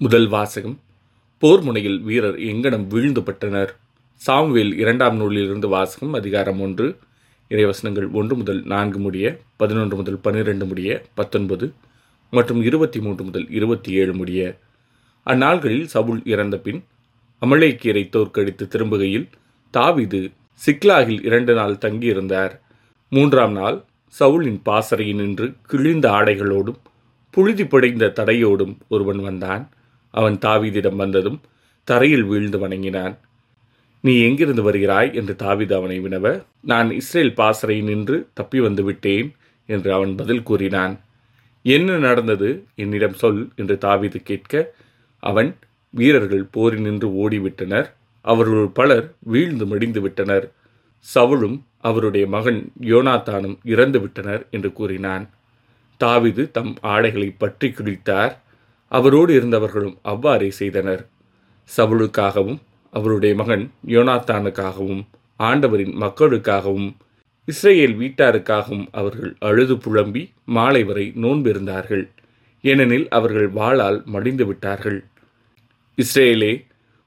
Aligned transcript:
முதல் 0.00 0.28
வாசகம். 0.28 0.80
போர் 1.38 1.62
முனையில் 1.62 2.00
வீரர் 2.00 2.36
எங்கனம் 2.36 2.86
வீழ்ந்து 2.86 3.20
பட்டனர். 3.20 3.68
சாமுவேல் 4.14 4.78
இரண்டாம் 4.78 5.16
நூலிலிருந்து 5.16 5.68
வாசகம் 5.68 6.12
அதிகாரம் 6.12 6.60
ஒன்று. 6.60 6.96
இறைவசனங்கள் 7.48 8.10
ஒன்று 8.10 8.36
முதல் 8.36 8.62
நான்கு 8.64 8.98
முடிய 8.98 9.38
பதினொன்று 9.56 9.96
முதல் 9.96 10.18
பன்னிரெண்டு 10.18 10.64
முடிய 10.64 11.02
பத்தொன்பது 11.14 11.72
மற்றும் 12.30 12.62
இருபத்தி 12.62 13.00
மூன்று 13.00 13.24
முதல் 13.24 13.50
இருபத்தி 13.50 13.92
ஏழு 13.92 14.14
முடிய. 14.14 14.58
அந்நாள்களில் 15.26 15.84
சவுல் 15.84 16.20
இறந்த 16.24 16.58
பின் 16.58 16.84
அமலேக்கியரை 17.40 18.08
தோற்கடித்து 18.08 18.66
திரும்புகையில் 18.66 19.28
தாவீது 19.70 20.30
சிக்லாகில் 20.66 21.24
இரண்டு 21.24 21.54
நாள் 21.54 21.74
தங்கியிருந்தார். 21.74 22.60
மூன்றாம் 23.10 23.52
நாள் 23.52 23.84
சவுலின் 24.20 24.60
பாசறையில் 24.62 25.16
நின்று 25.16 25.54
கிழிந்த 25.62 26.10
ஆடைகளோடும் 26.10 26.78
புழுதி 27.30 27.66
படைந்த 27.66 28.12
தடையோடும் 28.14 28.76
ஒருவன் 28.88 29.18
வந்தான். 29.18 29.68
அவன் 30.10 30.36
தாவீதிடம் 30.38 30.96
வந்ததும் 30.96 31.40
தரையில் 31.84 32.24
வீழ்ந்து 32.24 32.58
வணங்கினான். 32.58 33.14
நீ 34.00 34.20
எங்கிருந்து 34.22 34.62
வருகிறாய்? 34.62 35.10
என்று 35.14 35.36
தாவீது 35.36 35.74
அவனை 35.74 36.00
வினவ 36.00 36.26
நான் 36.60 36.90
இஸ்ரேல் 36.90 37.34
பாசறை 37.34 37.80
நின்று 37.80 38.16
தப்பி 38.34 38.60
வந்து 38.60 38.84
விட்டேன் 38.84 39.34
என்று 39.66 39.92
அவன் 39.92 40.14
பதில் 40.14 40.42
கூறினான். 40.42 40.94
என்ன 41.62 41.96
நடந்தது? 41.98 42.64
என்னிடம் 42.74 43.14
சொல் 43.14 43.52
என்று 43.56 43.78
தாவீது 43.78 44.22
கேட்க 44.22 44.74
அவன் 45.22 45.50
வீரர்கள் 45.90 46.44
போரில் 46.50 46.80
நின்று 46.80 47.08
ஓடிவிட்டனர். 47.22 47.88
அவர்களுள் 48.20 48.68
பலர் 48.68 49.06
வீழ்ந்து 49.18 49.66
மடிந்து 49.66 50.00
விட்டனர். 50.00 50.46
சவுளும் 51.06 51.58
அவருடைய 51.78 52.26
மகன் 52.26 52.72
யோனாத்தானும் 52.82 53.56
இறந்து 53.64 54.00
விட்டனர் 54.00 54.46
என்று 54.50 54.72
கூறினான். 54.72 55.24
தாவிது 56.00 56.50
தம் 56.50 56.74
ஆடைகளை 56.80 57.28
பற்றி 57.30 57.68
கிழித்தார் 57.68 58.34
அவரோடு 58.88 59.40
இருந்தவர்களும் 59.40 59.96
அவ்வாறே 60.02 60.50
செய்தனர். 60.50 61.02
சவுளுக்காகவும் 61.76 62.58
அவருடைய 62.92 63.34
மகன் 63.34 63.72
யோனாத்தானுக்காகவும் 63.86 65.02
ஆண்டவரின் 65.40 65.94
மக்களுக்காகவும் 65.94 66.88
இஸ்ரேல் 67.44 67.94
வீட்டாருக்காகவும் 67.94 68.86
அவர்கள் 68.90 69.36
அழுது 69.38 69.76
புலம்பி 69.78 70.22
மாலை 70.44 70.84
வரை 70.84 71.12
நோன்பிருந்தார்கள். 71.22 72.04
ஏனெனில் 72.62 73.06
அவர்கள் 73.08 73.48
வாளால் 73.50 74.04
மடிந்து 74.04 74.46
விட்டார்கள். 74.46 74.98
இஸ்ரேலே 75.98 76.52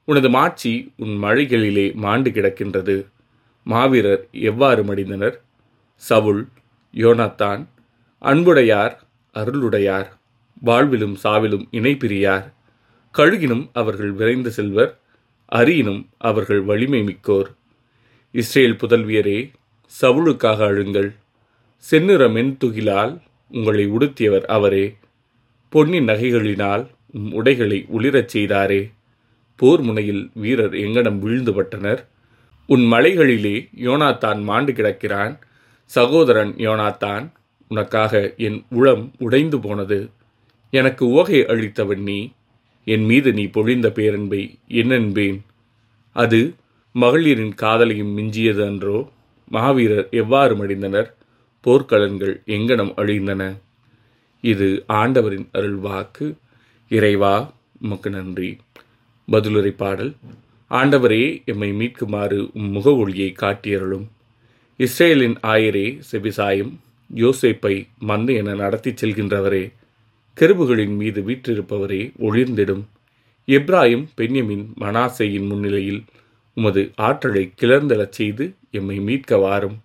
உனது 0.04 0.30
மாட்சி 0.30 0.72
உன் 0.96 1.14
மழைகளிலே 1.24 1.94
மாண்டு 1.94 2.30
கிடக்கின்றது. 2.30 2.96
மாவீரர் 3.66 4.28
எவ்வாறு 4.30 4.82
மடிந்தனர்? 4.84 5.36
சவுல் 5.96 6.42
யோனாத்தான் 6.94 7.62
அன்புடையார் 8.18 8.94
அருளுடையார். 9.34 10.08
வாழ்விலும் 10.66 11.16
சாவிலும் 11.24 11.66
இணை 11.70 11.94
பிரியார் 11.94 12.52
கழுகினும் 13.14 13.68
அவர்கள் 13.72 14.12
விரைந்து 14.12 14.50
செல்வர் 14.50 14.98
அரியினும் 15.52 16.06
அவர்கள் 16.18 16.60
வலிமை 16.60 17.00
மிக்கோர். 17.00 17.50
இஸ்ரேல் 18.30 18.72
புதல்வியரே 18.72 19.50
சவுளுக்காக 20.00 20.60
அழுங்கள். 20.64 21.14
செந்நிற 21.76 22.28
மென்துகிலால் 22.28 23.20
உங்களை 23.50 23.86
உடுத்தியவர் 23.86 24.42
அவரே. 24.42 24.96
பொன்னின் 25.68 26.06
நகைகளினால் 26.06 26.86
உம் 27.12 27.32
உடைகளை 27.32 27.86
உளிரச் 27.98 28.32
செய்தாரே. 28.34 28.92
போர் 29.56 29.80
முனையில் 29.80 30.30
வீரர் 30.34 30.72
எங்கனம் 30.72 31.20
வீழ்ந்துபட்டனர் 31.24 32.06
உன் 32.66 32.80
மலைகளிலே 32.80 33.68
யோனாத்தான் 33.76 34.42
மாண்டு 34.42 34.72
கிடக்கிறான். 34.72 35.38
சகோதரன் 35.84 36.54
யோனாத்தான் 36.56 37.32
உனக்காக 37.68 38.34
என் 38.36 38.64
உளம் 38.70 39.12
உடைந்து 39.18 39.60
போனது. 39.60 40.10
எனக்கு 40.72 41.08
உவகை 41.08 41.40
அளித்தவன் 41.40 42.02
நீ. 42.02 42.30
என் 42.84 43.04
மீது 43.04 43.32
நீ 43.32 43.44
பொழிந்த 43.44 43.88
பேரன்பை 43.88 44.58
என்னென்பேன் 44.68 45.40
அது 46.12 46.54
மகளிரின் 46.92 47.54
காதலையும் 47.62 48.12
மிஞ்சியது 48.16 48.66
அன்றோ. 48.66 49.10
மாவீரர் 49.48 50.08
எவ்வாறு 50.10 50.54
மடிந்தனர்? 50.56 51.12
போர்க்களன்கள் 51.64 52.34
எங்கனம் 52.46 52.94
அழிந்தன? 52.94 53.56
இது 54.40 54.84
ஆண்டவரின் 54.88 55.48
அருள்வாக்கு. 55.52 56.36
இறைவா 56.88 57.52
உமக்கு 57.80 58.10
நன்றி. 58.10 58.56
பதிலுரை 59.32 59.74
பாடல். 59.76 60.14
ஆண்டவரே 60.70 61.44
எம்மை 61.44 61.70
மீட்குமாறு 61.72 62.50
உம் 62.54 62.70
முக 62.70 62.94
ஒளியை 62.94 63.32
காட்டியருளும். 63.42 64.06
இஸ்ரேலின் 64.76 65.36
ஆயரே 65.42 65.86
செபிசாயும் 66.12 66.72
யோசேப்பை 67.14 67.88
மந்து 68.08 68.34
என 68.34 68.54
நடத்திச் 68.54 69.04
செல்கின்றவரே. 69.04 69.72
கெருபுகளின் 70.40 70.94
மீது 70.96 71.20
வீற்றிருப்பவரே 71.22 72.02
ஒளிர்ந்திடும். 72.18 72.82
எப்ராயும் 73.46 74.04
பெண்யமின் 74.16 74.64
மனாசையின் 74.80 75.46
முன்னிலையில் 75.46 76.02
உமது 76.54 76.92
ஆற்றலை 76.96 77.52
கிளர்ந்தெழச் 77.60 78.16
செய்து 78.18 78.54
எம்மை 78.70 78.98
மீட்க 78.98 79.36
வாரும் 79.36 79.76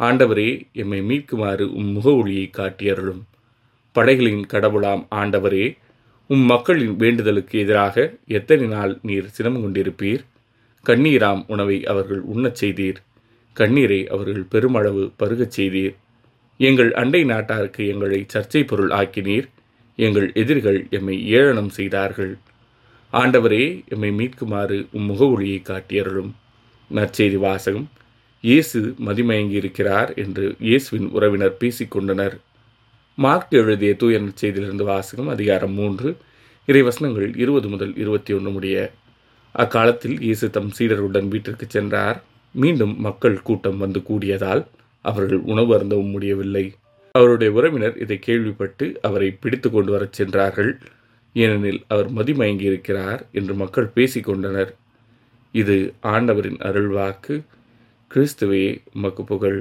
ஆண்டவரே 0.00 0.48
எம்மை 0.72 1.00
மீட்குமாறு 1.00 1.62
உம் 1.62 1.90
முக 1.92 2.10
ஒளியை 2.10 2.50
காட்டியருளும். 2.56 3.22
படைகளின் 3.92 4.44
கடவுளாம் 4.52 5.06
ஆண்டவரே 5.10 5.76
உம் 6.26 6.44
மக்களின் 6.44 6.96
வேண்டுதலுக்கு 6.96 7.58
எதிராக 7.58 8.14
எத்தனை 8.26 8.66
நாள் 8.66 8.98
நீர் 9.02 9.28
சினம் 9.28 9.58
கொண்டிருப்பீர்? 9.62 10.22
கண்ணீராம் 10.86 11.44
உணவை 11.46 11.84
அவர்கள் 11.84 12.22
உண்ணச் 12.34 12.58
செய்தீர். 12.60 12.96
கண்ணீரை 13.52 14.08
அவர்கள் 14.08 14.42
பெருமளவு 14.42 15.12
பருகச் 15.18 15.54
செய்தீர். 15.56 15.94
எங்கள் 16.60 16.92
அண்டை 16.92 17.24
நாட்டாருக்கு 17.24 17.86
எங்களை 17.86 18.26
சர்ச்சை 18.34 18.66
பொருள் 18.66 18.90
ஆக்கினீர். 18.90 19.48
எங்கள் 19.96 20.32
எதிரிகள் 20.32 20.86
எம்மை 20.90 21.16
ஏளனம் 21.30 21.68
செய்தார்கள். 21.68 22.38
ஆண்டவரே 23.12 23.84
எம்மை 23.94 24.10
மீட்குமாறு 24.10 24.86
உம் 24.92 25.06
முகவொளியை 25.10 25.60
காட்டியருளும். 25.62 26.32
நற்செய்தி 26.90 27.38
வாசகம் 27.38 27.86
இயேசு 28.40 28.94
மதிமயங்கியிருக்கிறார் 29.06 30.10
என்று 30.22 30.56
இயேசுவின் 30.58 31.08
உறவினர் 31.16 31.56
பேசிக்கொண்டனர். 31.60 32.34
மார்க் 33.18 33.54
எழுதிய 33.60 33.92
தூய 33.96 34.18
நற்செய்தியிலிருந்து 34.18 34.84
வாசகம் 34.84 35.28
அதிகாரம் 35.28 35.72
மூன்று 35.72 36.16
இறைவசனங்கள் 36.68 37.36
இருபது 37.36 37.68
முதல் 37.68 37.96
இருபத்தி 37.96 38.32
ஒன்று 38.32 38.50
முடிய. 38.50 38.76
அக்காலத்தில் 39.54 40.16
இயேசு 40.20 40.50
தம் 40.50 40.72
சீடருடன் 40.78 41.28
வீட்டிற்கு 41.28 41.66
சென்றார். 41.68 42.18
மீண்டும் 42.54 42.94
மக்கள் 43.00 43.42
கூட்டம் 43.42 43.78
வந்து 43.78 44.02
கூடியதால் 44.02 44.62
அவர்கள் 45.04 45.42
உணவு 45.52 45.70
அருந்தவும் 45.78 46.10
முடியவில்லை. 46.10 46.74
அவருடைய 47.16 47.50
உறவினர் 47.52 47.96
இதை 47.98 48.16
கேள்விப்பட்டு 48.18 48.86
அவரை 49.02 49.28
பிடித்து 49.40 49.68
கொண்டு 49.70 49.90
வரச் 49.92 50.16
சென்றார்கள். 50.18 50.72
ஏனெனில் 51.36 51.80
அவர் 51.88 52.08
மதிமயங்கியிருக்கிறார் 52.12 53.20
என்று 53.32 53.54
மக்கள் 53.54 53.92
பேசிக்கொண்டனர் 53.94 54.72
இது 55.52 55.76
ஆண்டவரின் 56.14 56.60
அருள்வாக்கு. 56.68 57.34
கிறிஸ்துவையே 58.10 58.70
உமக்கு 58.94 59.22
புகழ். 59.24 59.58